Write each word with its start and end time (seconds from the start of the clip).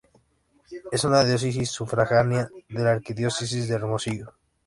Es 0.91 1.03
una 1.03 1.23
diócesis 1.23 1.69
sufragánea 1.69 2.49
de 2.69 2.83
la 2.83 2.93
arquidiócesis 2.93 3.67
de 3.67 3.75
Hermosillo. 3.75 4.33